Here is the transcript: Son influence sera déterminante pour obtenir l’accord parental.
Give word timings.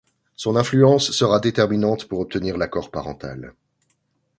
Son 0.35 0.55
influence 0.55 1.11
sera 1.11 1.39
déterminante 1.39 2.07
pour 2.07 2.21
obtenir 2.21 2.57
l’accord 2.57 2.89
parental. 2.89 3.53